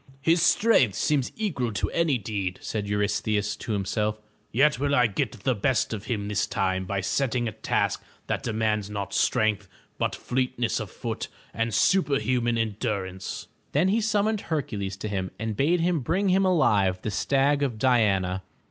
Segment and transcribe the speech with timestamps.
[0.23, 4.31] "His strength seems equal to any deed," said Eurystheus to 427 MY BOOK HOUSE himself,
[4.51, 8.41] '*yet will I get the best of him this time by setting a task that
[8.41, 9.67] demands not strength,
[9.99, 15.81] but fleetness of foot, and superhimian endurance." Then he siunmoned Hercules to him and bade
[15.81, 18.41] him bring him alive the stag of Di an'a.